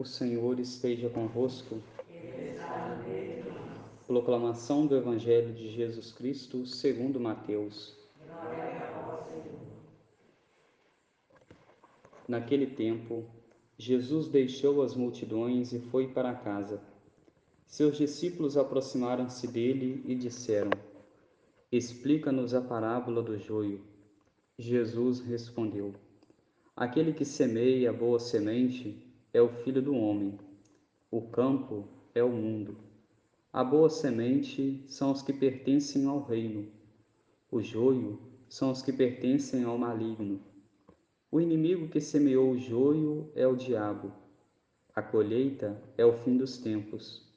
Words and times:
O 0.00 0.04
Senhor 0.06 0.58
esteja 0.58 1.10
convosco. 1.10 1.78
Proclamação 4.06 4.86
do 4.86 4.96
Evangelho 4.96 5.52
de 5.52 5.68
Jesus 5.68 6.10
Cristo 6.10 6.64
segundo 6.64 7.20
Mateus. 7.20 7.94
Naquele 12.26 12.66
tempo, 12.66 13.26
Jesus 13.76 14.26
deixou 14.26 14.80
as 14.80 14.94
multidões 14.94 15.74
e 15.74 15.78
foi 15.78 16.08
para 16.08 16.32
casa. 16.32 16.80
Seus 17.66 17.98
discípulos 17.98 18.56
aproximaram-se 18.56 19.46
dele 19.46 20.02
e 20.06 20.14
disseram: 20.14 20.70
Explica-nos 21.70 22.54
a 22.54 22.62
parábola 22.62 23.22
do 23.22 23.36
joio. 23.36 23.82
Jesus 24.58 25.20
respondeu: 25.20 25.94
Aquele 26.74 27.12
que 27.12 27.26
semeia 27.26 27.92
boa 27.92 28.18
semente 28.18 29.09
é 29.32 29.40
o 29.40 29.48
filho 29.48 29.80
do 29.80 29.94
homem. 29.94 30.38
O 31.10 31.22
campo 31.22 31.88
é 32.14 32.22
o 32.22 32.30
mundo. 32.30 32.76
A 33.52 33.64
boa 33.64 33.88
semente 33.88 34.84
são 34.86 35.12
os 35.12 35.22
que 35.22 35.32
pertencem 35.32 36.06
ao 36.06 36.22
reino. 36.22 36.68
O 37.50 37.60
joio 37.60 38.18
são 38.48 38.70
os 38.70 38.82
que 38.82 38.92
pertencem 38.92 39.64
ao 39.64 39.78
maligno. 39.78 40.40
O 41.30 41.40
inimigo 41.40 41.88
que 41.88 42.00
semeou 42.00 42.50
o 42.50 42.58
joio 42.58 43.30
é 43.34 43.46
o 43.46 43.56
diabo. 43.56 44.12
A 44.94 45.02
colheita 45.02 45.80
é 45.96 46.04
o 46.04 46.12
fim 46.12 46.36
dos 46.36 46.58
tempos. 46.58 47.28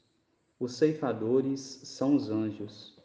Os 0.59 0.73
ceifadores 0.73 1.59
são 1.83 2.15
os 2.15 2.29
anjos. 2.29 2.97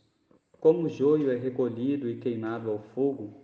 Como 0.60 0.84
o 0.84 0.88
joio 0.88 1.30
é 1.30 1.36
recolhido 1.36 2.08
e 2.08 2.18
queimado 2.18 2.70
ao 2.70 2.80
fogo, 2.94 3.34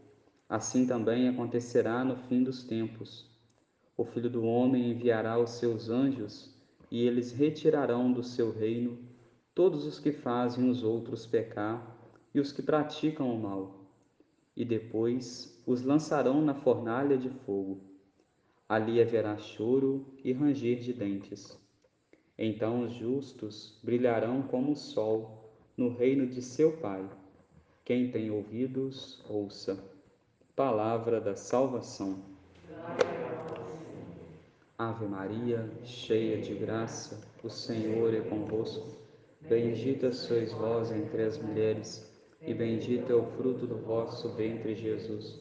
assim 0.49 0.87
também 0.87 1.29
acontecerá 1.29 2.05
no 2.05 2.17
fim 2.17 2.43
dos 2.43 2.65
tempos. 2.65 3.34
O 3.97 4.05
Filho 4.05 4.29
do 4.29 4.45
Homem 4.45 4.91
enviará 4.91 5.39
os 5.39 5.51
seus 5.51 5.89
anjos, 5.89 6.53
e 6.91 7.07
eles 7.07 7.33
retirarão 7.33 8.13
do 8.13 8.23
seu 8.23 8.53
reino 8.53 8.99
todos 9.55 9.87
os 9.87 10.01
que 10.01 10.11
fazem 10.11 10.69
os 10.69 10.83
outros 10.83 11.27
pecar 11.27 11.97
e 12.35 12.41
os 12.41 12.51
que 12.51 12.61
praticam 12.61 13.33
o 13.33 13.41
mal, 13.41 13.87
e 14.57 14.65
depois 14.65 15.63
os 15.65 15.83
lançarão 15.83 16.43
na 16.43 16.55
fornalha 16.55 17.17
de 17.17 17.31
fogo. 17.31 17.81
Ali 18.69 19.01
haverá 19.01 19.37
choro 19.37 20.05
e 20.25 20.33
ranger 20.33 20.81
de 20.81 20.93
dentes. 20.93 21.57
Então 22.37 22.83
os 22.83 22.93
justos 22.95 23.79
brilharão 23.83 24.43
como 24.43 24.73
o 24.73 24.77
sol 24.77 25.53
no 25.77 25.95
reino 25.95 26.27
de 26.27 26.43
seu 26.43 26.73
Pai. 26.79 27.09
Quem 27.85 28.11
tem 28.11 28.31
ouvidos, 28.31 29.23
ouça. 29.29 29.79
Palavra 30.57 31.21
da 31.21 31.37
salvação. 31.37 32.34
Ave 34.77 35.07
Maria, 35.07 35.71
cheia 35.85 36.41
de 36.41 36.53
graça, 36.53 37.21
o 37.45 37.49
Senhor 37.49 38.13
é 38.13 38.21
convosco. 38.23 38.89
Bendita 39.41 40.11
sois 40.11 40.53
vós 40.53 40.91
entre 40.91 41.23
as 41.23 41.39
mulheres, 41.39 42.05
e 42.41 42.53
bendito 42.53 43.13
é 43.13 43.15
o 43.15 43.25
fruto 43.37 43.69
do 43.69 43.77
vosso 43.77 44.31
ventre, 44.31 44.75
Jesus. 44.75 45.41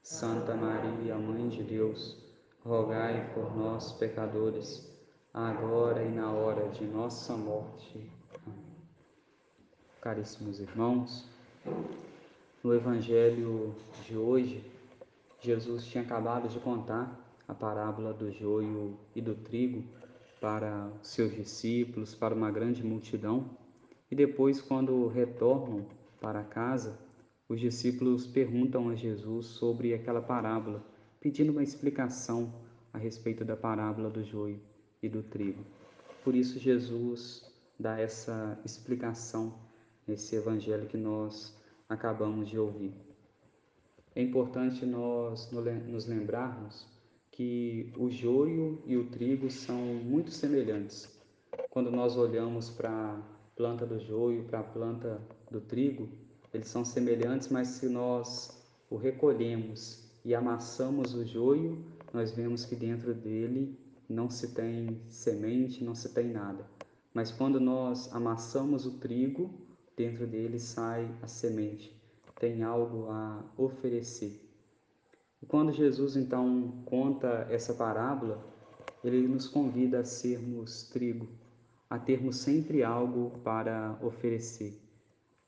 Santa 0.00 0.54
Maria, 0.54 1.16
Mãe 1.16 1.48
de 1.48 1.64
Deus, 1.64 2.16
rogai 2.64 3.32
por 3.34 3.56
nós, 3.56 3.94
pecadores, 3.94 4.88
agora 5.34 6.04
e 6.04 6.10
na 6.10 6.30
hora 6.30 6.68
de 6.68 6.84
nossa 6.84 7.36
morte. 7.36 8.08
Amém. 8.46 8.64
Caríssimos 10.00 10.60
irmãos, 10.60 11.28
no 12.62 12.72
Evangelho 12.72 13.74
de 14.06 14.16
hoje, 14.16 14.64
Jesus 15.40 15.84
tinha 15.84 16.04
acabado 16.04 16.48
de 16.48 16.60
contar 16.60 17.27
a 17.48 17.54
parábola 17.54 18.12
do 18.12 18.30
joio 18.30 18.98
e 19.16 19.22
do 19.22 19.34
trigo 19.34 19.82
para 20.38 20.92
seus 21.02 21.34
discípulos, 21.34 22.14
para 22.14 22.34
uma 22.34 22.50
grande 22.50 22.84
multidão. 22.84 23.56
E 24.10 24.14
depois, 24.14 24.60
quando 24.60 25.08
retornam 25.08 25.86
para 26.20 26.44
casa, 26.44 26.98
os 27.48 27.58
discípulos 27.58 28.26
perguntam 28.26 28.90
a 28.90 28.94
Jesus 28.94 29.46
sobre 29.46 29.94
aquela 29.94 30.20
parábola, 30.20 30.84
pedindo 31.20 31.50
uma 31.50 31.62
explicação 31.62 32.52
a 32.92 32.98
respeito 32.98 33.44
da 33.44 33.56
parábola 33.56 34.10
do 34.10 34.22
joio 34.22 34.60
e 35.02 35.08
do 35.08 35.22
trigo. 35.22 35.64
Por 36.22 36.34
isso, 36.34 36.58
Jesus 36.58 37.50
dá 37.80 37.98
essa 37.98 38.58
explicação 38.64 39.58
nesse 40.06 40.36
evangelho 40.36 40.86
que 40.86 40.96
nós 40.96 41.56
acabamos 41.88 42.48
de 42.48 42.58
ouvir. 42.58 42.92
É 44.14 44.22
importante 44.22 44.84
nós 44.84 45.50
nos 45.50 46.06
lembrarmos 46.06 46.97
que 47.38 47.92
o 47.96 48.10
joio 48.10 48.82
e 48.84 48.96
o 48.96 49.04
trigo 49.10 49.48
são 49.48 49.78
muito 49.78 50.32
semelhantes. 50.32 51.08
Quando 51.70 51.88
nós 51.88 52.16
olhamos 52.16 52.68
para 52.68 52.90
a 52.90 53.22
planta 53.54 53.86
do 53.86 54.00
joio, 54.00 54.42
para 54.42 54.58
a 54.58 54.64
planta 54.64 55.22
do 55.48 55.60
trigo, 55.60 56.08
eles 56.52 56.66
são 56.66 56.84
semelhantes, 56.84 57.46
mas 57.46 57.68
se 57.68 57.88
nós 57.88 58.60
o 58.90 58.96
recolhemos 58.96 60.02
e 60.24 60.34
amassamos 60.34 61.14
o 61.14 61.24
joio, 61.24 61.78
nós 62.12 62.32
vemos 62.32 62.64
que 62.64 62.74
dentro 62.74 63.14
dele 63.14 63.78
não 64.08 64.28
se 64.28 64.48
tem 64.48 65.00
semente, 65.08 65.84
não 65.84 65.94
se 65.94 66.08
tem 66.08 66.32
nada. 66.32 66.66
Mas 67.14 67.30
quando 67.30 67.60
nós 67.60 68.12
amassamos 68.12 68.84
o 68.84 68.98
trigo, 68.98 69.48
dentro 69.96 70.26
dele 70.26 70.58
sai 70.58 71.08
a 71.22 71.28
semente, 71.28 71.96
tem 72.34 72.64
algo 72.64 73.08
a 73.08 73.44
oferecer. 73.56 74.47
Quando 75.46 75.72
Jesus 75.72 76.16
então 76.16 76.82
conta 76.84 77.46
essa 77.48 77.72
parábola, 77.72 78.44
ele 79.04 79.26
nos 79.28 79.46
convida 79.46 80.00
a 80.00 80.04
sermos 80.04 80.82
trigo, 80.90 81.28
a 81.88 81.98
termos 81.98 82.36
sempre 82.36 82.82
algo 82.82 83.30
para 83.44 83.96
oferecer. 84.02 84.76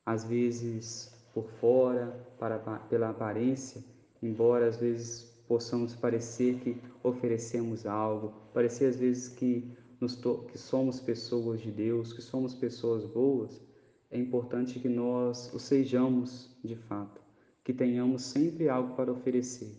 Às 0.06 0.24
vezes 0.24 1.12
por 1.34 1.48
fora, 1.60 2.06
para, 2.38 2.58
pela 2.88 3.10
aparência, 3.10 3.84
embora 4.22 4.68
às 4.68 4.76
vezes 4.76 5.24
possamos 5.48 5.94
parecer 5.94 6.60
que 6.60 6.80
oferecemos 7.02 7.84
algo, 7.84 8.32
parecer 8.54 8.86
às 8.86 8.96
vezes 8.96 9.28
que, 9.28 9.76
nos 10.00 10.14
que 10.14 10.56
somos 10.56 11.00
pessoas 11.00 11.60
de 11.60 11.70
Deus, 11.70 12.12
que 12.12 12.22
somos 12.22 12.54
pessoas 12.54 13.04
boas, 13.04 13.60
é 14.08 14.18
importante 14.18 14.78
que 14.78 14.88
nós 14.88 15.52
o 15.52 15.58
sejamos 15.58 16.56
de 16.64 16.76
fato 16.76 17.20
que 17.70 17.74
tenhamos 17.74 18.22
sempre 18.22 18.68
algo 18.68 18.96
para 18.96 19.12
oferecer, 19.12 19.76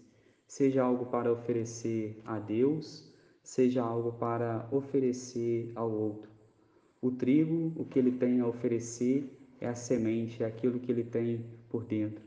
seja 0.47 0.81
algo 0.81 1.07
para 1.07 1.29
oferecer 1.29 2.21
a 2.25 2.39
Deus, 2.39 3.05
seja 3.43 3.83
algo 3.83 4.13
para 4.13 4.65
oferecer 4.71 5.73
ao 5.75 5.91
outro. 5.91 6.31
O 7.01 7.11
trigo, 7.11 7.73
o 7.75 7.83
que 7.83 7.99
ele 7.99 8.13
tem 8.13 8.39
a 8.39 8.47
oferecer 8.47 9.29
é 9.59 9.67
a 9.67 9.75
semente, 9.75 10.41
é 10.41 10.45
aquilo 10.45 10.79
que 10.79 10.89
ele 10.89 11.03
tem 11.03 11.43
por 11.67 11.83
dentro. 11.83 12.23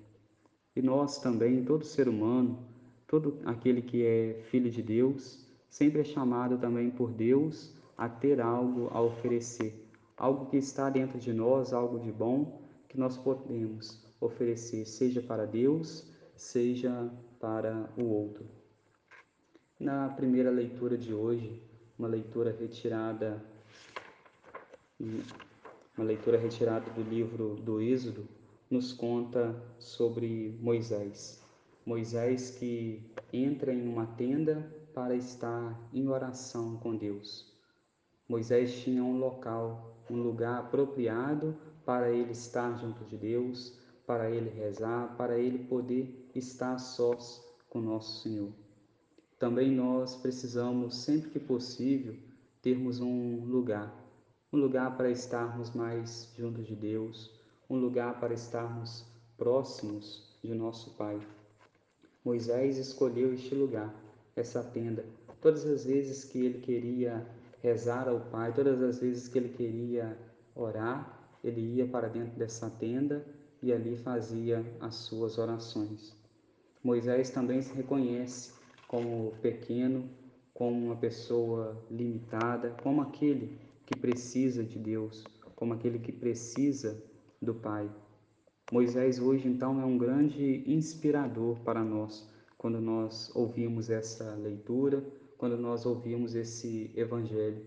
E 0.77 0.83
nós 0.83 1.19
também, 1.19 1.65
todo 1.65 1.83
ser 1.83 2.11
humano, 2.11 2.59
todo 3.07 3.39
aquele 3.47 3.81
que 3.81 4.05
é 4.05 4.43
filho 4.51 4.71
de 4.71 4.83
Deus, 4.83 5.49
sempre 5.67 6.03
é 6.03 6.05
chamado 6.05 6.59
também 6.59 6.91
por 6.91 7.11
Deus 7.11 7.75
a 7.97 8.07
ter 8.07 8.39
algo 8.39 8.91
a 8.93 9.01
oferecer, 9.01 9.89
algo 10.15 10.45
que 10.51 10.59
está 10.59 10.91
dentro 10.91 11.19
de 11.19 11.33
nós, 11.33 11.73
algo 11.73 11.99
de 12.01 12.13
bom 12.13 12.61
que 12.87 12.99
nós 12.99 13.17
podemos 13.17 14.05
oferecer, 14.25 14.87
seja 14.87 15.21
para 15.21 15.47
Deus, 15.47 16.07
seja 16.37 17.11
para 17.41 17.89
o 17.97 18.05
outro. 18.05 18.45
Na 19.79 20.09
primeira 20.09 20.51
leitura 20.51 20.97
de 20.97 21.13
hoje, 21.13 21.63
uma 21.99 22.09
leitura 22.09 22.51
retirada 22.51 23.43
uma 25.97 26.07
leitura 26.07 26.39
retirada 26.39 26.91
do 26.91 27.03
livro 27.03 27.57
do 27.57 27.81
Êxodo, 27.81 28.27
nos 28.71 28.93
conta 28.93 29.55
sobre 29.79 30.59
Moisés. 30.61 31.43
Moisés 31.85 32.51
que 32.51 33.03
entra 33.33 33.73
em 33.73 33.87
uma 33.87 34.07
tenda 34.07 34.67
para 34.95 35.15
estar 35.15 35.79
em 35.93 36.09
oração 36.09 36.77
com 36.79 36.97
Deus. 36.97 37.53
Moisés 38.29 38.83
tinha 38.83 39.03
um 39.05 39.19
local, 39.19 39.99
um 40.11 40.17
lugar 40.17 40.61
apropriado 40.61 41.57
para 41.85 42.11
ele 42.11 42.33
estar 42.33 42.77
junto 42.79 43.05
de 43.05 43.17
Deus, 43.17 43.79
para 44.07 44.31
ele 44.31 44.51
rezar, 44.51 45.17
para 45.17 45.39
ele 45.39 45.59
poder 45.59 46.31
estar 46.35 46.79
sós 46.79 47.43
com 47.71 47.81
nosso 47.81 48.23
Senhor. 48.23 48.53
Também 49.39 49.71
nós 49.71 50.17
precisamos, 50.17 50.97
sempre 50.97 51.31
que 51.31 51.41
possível, 51.41 52.15
termos 52.63 53.01
um 53.01 53.45
lugar, 53.45 53.93
um 54.53 54.59
lugar 54.59 54.97
para 54.97 55.11
estarmos 55.11 55.75
mais 55.75 56.33
juntos 56.37 56.67
de 56.67 56.75
Deus, 56.75 57.31
um 57.69 57.77
lugar 57.77 58.21
para 58.21 58.33
estarmos 58.33 59.05
próximos 59.37 60.23
de 60.43 60.55
nosso 60.55 60.91
Pai. 60.97 61.19
Moisés 62.25 62.79
escolheu 62.79 63.35
este 63.35 63.55
lugar, 63.55 63.95
essa 64.37 64.63
tenda, 64.63 65.05
todas 65.41 65.67
as 65.67 65.85
vezes 65.85 66.25
que 66.25 66.39
ele 66.39 66.61
queria 66.61 67.27
rezar 67.63 68.09
ao 68.09 68.21
Pai, 68.21 68.53
todas 68.53 68.81
as 68.83 68.99
vezes 68.99 69.29
que 69.29 69.39
ele 69.39 69.51
queria 69.51 70.17
orar, 70.55 71.21
ele 71.43 71.61
ia 71.61 71.87
para 71.87 72.09
dentro 72.09 72.39
dessa 72.39 72.71
tenda 72.71 73.25
e 73.65 73.73
ali 73.73 73.97
fazia 73.97 74.63
as 74.79 74.95
suas 74.95 75.39
orações. 75.39 76.15
Moisés 76.83 77.31
também 77.31 77.63
se 77.63 77.73
reconhece 77.73 78.53
como 78.87 79.33
pequeno, 79.41 80.07
como 80.53 80.85
uma 80.85 80.97
pessoa 80.97 81.83
limitada, 81.91 82.77
como 82.83 83.01
aquele 83.01 83.59
que 83.87 83.99
precisa 83.99 84.63
de 84.63 84.79
Deus, 84.79 85.25
como 85.57 85.73
aquele 85.73 85.99
que 85.99 86.13
precisa 86.13 87.03
do 87.41 87.55
Pai. 87.55 87.91
Moisés 88.71 89.19
hoje 89.19 89.49
então 89.49 89.81
é 89.81 89.85
um 89.87 89.97
grande 89.97 90.63
inspirador 90.67 91.59
para 91.61 91.83
nós 91.83 92.29
quando 92.59 92.83
nós 92.83 93.35
ouvimos 93.35 93.89
essa 93.89 94.35
leitura, 94.35 95.03
quando 95.39 95.57
nós 95.57 95.87
ouvimos 95.87 96.35
esse 96.35 96.91
evangelho, 96.95 97.65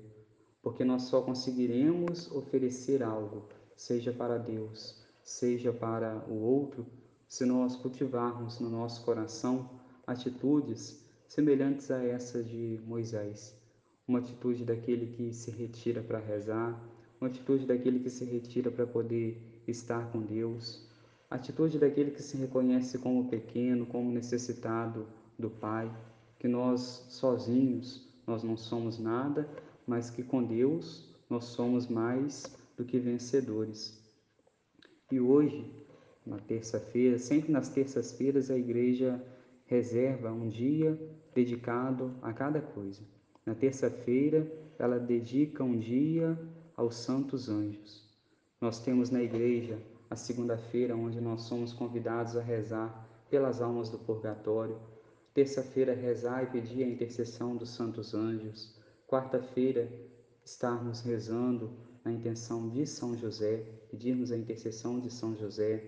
porque 0.62 0.84
nós 0.84 1.04
só 1.04 1.24
conseguiremos 1.24 2.32
oferecer 2.32 3.02
algo, 3.02 3.48
seja 3.76 4.12
para 4.12 4.38
Deus, 4.38 5.07
seja 5.28 5.74
para 5.74 6.24
o 6.30 6.42
outro, 6.42 6.86
se 7.28 7.44
nós 7.46 7.76
cultivarmos 7.76 8.62
no 8.62 8.70
nosso 8.70 9.04
coração 9.04 9.70
atitudes 10.08 11.06
semelhantes 11.28 11.92
a 11.92 12.02
essas 12.02 12.48
de 12.48 12.80
Moisés. 12.88 13.54
Uma 14.08 14.20
atitude 14.20 14.64
daquele 14.64 15.08
que 15.08 15.34
se 15.34 15.52
retira 15.52 16.02
para 16.02 16.18
rezar, 16.18 16.82
uma 17.20 17.30
atitude 17.30 17.66
daquele 17.66 18.00
que 18.00 18.10
se 18.10 18.24
retira 18.24 18.72
para 18.72 18.88
poder 18.88 19.62
estar 19.68 20.10
com 20.14 20.22
Deus, 20.22 20.88
atitude 21.30 21.78
daquele 21.78 22.12
que 22.12 22.24
se 22.24 22.38
reconhece 22.38 22.98
como 22.98 23.28
pequeno, 23.28 23.86
como 23.86 24.10
necessitado 24.10 25.06
do 25.38 25.50
Pai, 25.50 25.94
que 26.40 26.48
nós 26.48 27.06
sozinhos 27.10 28.08
nós 28.26 28.44
não 28.44 28.56
somos 28.56 28.98
nada, 28.98 29.46
mas 29.86 30.10
que 30.10 30.24
com 30.24 30.42
Deus 30.42 31.06
nós 31.30 31.44
somos 31.44 31.86
mais 31.88 32.46
do 32.78 32.86
que 32.86 32.98
vencedores. 32.98 34.07
E 35.10 35.22
hoje, 35.22 35.72
na 36.26 36.38
terça-feira, 36.38 37.18
sempre 37.18 37.50
nas 37.52 37.70
terças-feiras, 37.70 38.52
a 38.52 38.58
igreja 38.58 39.24
reserva 39.66 40.32
um 40.32 40.50
dia 40.50 41.00
dedicado 41.34 42.14
a 42.22 42.34
cada 42.34 42.60
coisa. 42.60 43.02
Na 43.46 43.56
terça-feira, 43.56 44.46
ela 44.78 45.00
dedica 45.00 45.64
um 45.64 45.80
dia 45.80 46.38
aos 46.76 46.96
santos 46.96 47.48
anjos. 47.48 48.06
Nós 48.60 48.82
temos 48.82 49.10
na 49.10 49.24
igreja 49.24 49.80
a 50.10 50.16
segunda-feira, 50.16 50.96
onde 50.96 51.22
nós 51.22 51.44
somos 51.44 51.72
convidados 51.72 52.36
a 52.36 52.42
rezar 52.42 53.08
pelas 53.30 53.62
almas 53.62 53.90
do 53.90 53.98
purgatório. 53.98 54.78
Terça-feira, 55.34 55.94
rezar 55.94 56.44
e 56.44 56.48
pedir 56.48 56.84
a 56.84 56.88
intercessão 56.88 57.56
dos 57.56 57.70
santos 57.70 58.14
anjos. 58.14 58.76
Quarta-feira, 59.08 59.90
estarmos 60.44 61.02
rezando 61.02 61.72
na 62.08 62.14
intenção 62.14 62.70
de 62.70 62.88
São 62.88 63.18
José, 63.18 63.66
pedirmos 63.92 64.32
a 64.32 64.38
intercessão 64.38 64.98
de 64.98 65.12
São 65.12 65.36
José. 65.36 65.84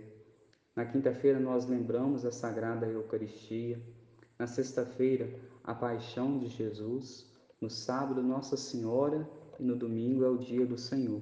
Na 0.76 0.84
quinta-feira, 0.84 1.40
nós 1.40 1.66
lembramos 1.66 2.26
a 2.26 2.32
Sagrada 2.32 2.86
Eucaristia. 2.86 3.80
Na 4.38 4.46
sexta-feira, 4.46 5.30
a 5.64 5.74
paixão 5.74 6.38
de 6.38 6.48
Jesus. 6.48 7.26
No 7.62 7.70
sábado, 7.70 8.22
Nossa 8.22 8.58
Senhora. 8.58 9.26
E 9.58 9.64
no 9.64 9.78
domingo 9.78 10.26
é 10.26 10.30
o 10.30 10.38
dia 10.38 10.66
do 10.66 10.78
Senhor. 10.78 11.22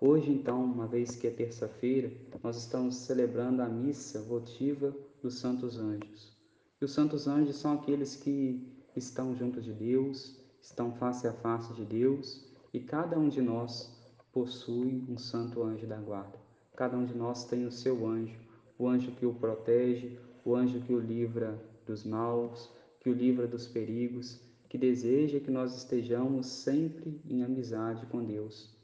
Hoje, 0.00 0.32
então, 0.32 0.64
uma 0.64 0.86
vez 0.86 1.14
que 1.14 1.26
é 1.26 1.30
terça-feira, 1.30 2.10
nós 2.42 2.56
estamos 2.56 2.96
celebrando 2.96 3.60
a 3.60 3.68
missa 3.68 4.20
votiva 4.22 4.96
dos 5.22 5.38
Santos 5.40 5.78
Anjos. 5.78 6.32
E 6.80 6.84
os 6.86 6.92
Santos 6.92 7.28
Anjos 7.28 7.56
são 7.56 7.74
aqueles 7.74 8.16
que 8.16 8.66
estão 8.96 9.36
junto 9.36 9.60
de 9.60 9.74
Deus, 9.74 10.40
estão 10.60 10.90
face 10.92 11.26
a 11.26 11.34
face 11.34 11.74
de 11.74 11.84
Deus, 11.84 12.50
e 12.72 12.80
cada 12.80 13.18
um 13.18 13.28
de 13.28 13.42
nós 13.42 14.01
possui 14.32 15.04
um 15.08 15.18
santo 15.18 15.62
anjo 15.62 15.86
da 15.86 15.98
guarda. 15.98 16.38
Cada 16.74 16.96
um 16.96 17.04
de 17.04 17.14
nós 17.14 17.44
tem 17.44 17.66
o 17.66 17.70
seu 17.70 18.06
anjo, 18.06 18.38
o 18.78 18.88
anjo 18.88 19.12
que 19.12 19.26
o 19.26 19.34
protege, 19.34 20.18
o 20.44 20.56
anjo 20.56 20.80
que 20.80 20.94
o 20.94 20.98
livra 20.98 21.62
dos 21.86 22.02
maus, 22.02 22.70
que 22.98 23.10
o 23.10 23.12
livra 23.12 23.46
dos 23.46 23.66
perigos, 23.66 24.40
que 24.68 24.78
deseja 24.78 25.38
que 25.38 25.50
nós 25.50 25.76
estejamos 25.76 26.46
sempre 26.46 27.20
em 27.28 27.42
amizade 27.42 28.06
com 28.06 28.24
Deus. 28.24 28.74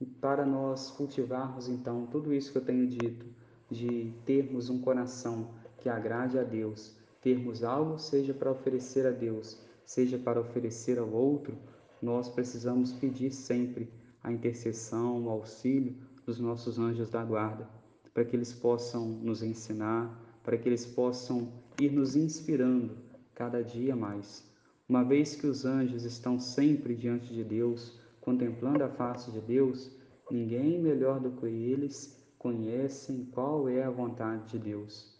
E 0.00 0.04
para 0.04 0.44
nós 0.44 0.90
cultivarmos 0.90 1.68
então 1.68 2.06
tudo 2.06 2.34
isso 2.34 2.50
que 2.50 2.58
eu 2.58 2.64
tenho 2.64 2.86
dito, 2.88 3.26
de 3.70 4.12
termos 4.26 4.68
um 4.68 4.80
coração 4.80 5.54
que 5.78 5.88
agrade 5.88 6.36
a 6.36 6.42
Deus, 6.42 6.96
termos 7.22 7.62
algo, 7.62 7.98
seja 7.98 8.34
para 8.34 8.50
oferecer 8.50 9.06
a 9.06 9.10
Deus, 9.10 9.60
seja 9.84 10.18
para 10.18 10.40
oferecer 10.40 10.98
ao 10.98 11.08
outro, 11.08 11.56
nós 12.02 12.28
precisamos 12.28 12.92
pedir 12.92 13.30
sempre 13.30 13.88
a 14.22 14.32
intercessão, 14.32 15.24
o 15.24 15.30
auxílio 15.30 15.96
dos 16.26 16.38
nossos 16.38 16.78
anjos 16.78 17.10
da 17.10 17.24
guarda, 17.24 17.68
para 18.12 18.24
que 18.24 18.36
eles 18.36 18.52
possam 18.52 19.06
nos 19.06 19.42
ensinar, 19.42 20.40
para 20.42 20.56
que 20.58 20.68
eles 20.68 20.86
possam 20.86 21.52
ir 21.80 21.92
nos 21.92 22.16
inspirando 22.16 22.96
cada 23.34 23.62
dia 23.62 23.96
mais. 23.96 24.48
Uma 24.88 25.04
vez 25.04 25.36
que 25.36 25.46
os 25.46 25.64
anjos 25.64 26.04
estão 26.04 26.38
sempre 26.38 26.94
diante 26.94 27.32
de 27.32 27.44
Deus, 27.44 27.98
contemplando 28.20 28.84
a 28.84 28.88
face 28.88 29.30
de 29.30 29.40
Deus, 29.40 29.90
ninguém 30.30 30.80
melhor 30.80 31.20
do 31.20 31.30
que 31.32 31.46
eles 31.46 32.20
conhecem 32.38 33.26
qual 33.26 33.68
é 33.68 33.82
a 33.82 33.90
vontade 33.90 34.52
de 34.52 34.58
Deus. 34.58 35.16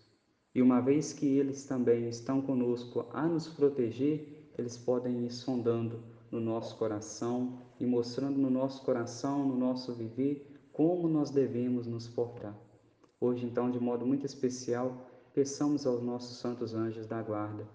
E 0.54 0.60
uma 0.60 0.80
vez 0.80 1.12
que 1.12 1.26
eles 1.26 1.64
também 1.64 2.08
estão 2.08 2.42
conosco 2.42 3.06
a 3.12 3.26
nos 3.26 3.46
proteger, 3.46 4.50
eles 4.58 4.76
podem 4.76 5.24
ir 5.24 5.30
sondando 5.30 6.02
no 6.30 6.40
nosso 6.40 6.76
coração 6.76 7.58
e 7.78 7.86
mostrando 7.86 8.38
no 8.38 8.50
nosso 8.50 8.84
coração, 8.84 9.46
no 9.46 9.56
nosso 9.56 9.92
viver, 9.92 10.46
como 10.72 11.08
nós 11.08 11.30
devemos 11.30 11.86
nos 11.86 12.08
portar. 12.08 12.56
Hoje, 13.20 13.44
então, 13.44 13.70
de 13.70 13.78
modo 13.78 14.06
muito 14.06 14.24
especial, 14.24 15.06
peçamos 15.34 15.86
aos 15.86 16.02
nossos 16.02 16.38
santos 16.38 16.74
anjos 16.74 17.06
da 17.06 17.22
guarda 17.22 17.66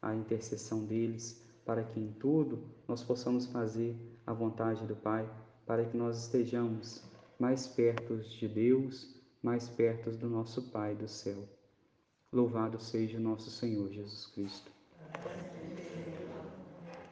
a 0.00 0.14
intercessão 0.14 0.84
deles, 0.84 1.40
para 1.64 1.84
que 1.84 2.00
em 2.00 2.12
tudo 2.12 2.64
nós 2.88 3.02
possamos 3.02 3.46
fazer 3.46 3.96
a 4.26 4.32
vontade 4.32 4.84
do 4.84 4.96
Pai, 4.96 5.28
para 5.64 5.84
que 5.84 5.96
nós 5.96 6.24
estejamos 6.24 7.02
mais 7.38 7.66
perto 7.68 8.16
de 8.16 8.48
Deus, 8.48 9.14
mais 9.42 9.68
perto 9.68 10.10
do 10.10 10.28
nosso 10.28 10.70
Pai 10.70 10.94
do 10.94 11.08
céu. 11.08 11.48
Louvado 12.32 12.80
seja 12.80 13.18
o 13.18 13.20
nosso 13.20 13.50
Senhor 13.50 13.88
Jesus 13.90 14.26
Cristo. 14.26 14.72